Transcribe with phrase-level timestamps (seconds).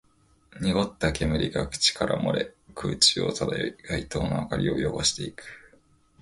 [0.59, 5.43] 濁った煙が口から漏れ、空中を漂い、街灯の明かりを汚していく